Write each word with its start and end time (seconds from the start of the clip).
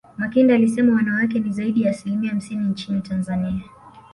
makinda 0.17 0.55
alisema 0.55 0.93
wanawake 0.95 1.39
ni 1.39 1.51
zaidi 1.51 1.81
ya 1.83 1.91
asilimia 1.91 2.29
hamsini 2.29 2.65
nchini 2.67 3.01
tanzania 3.01 3.61